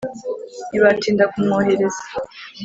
[0.69, 2.03] Ntibatinda kumwohereza.